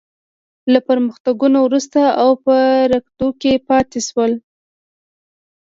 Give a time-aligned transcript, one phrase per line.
[0.71, 2.55] له پرمختګونو وروسته او په
[2.91, 4.31] رکود کې پاتې شوې.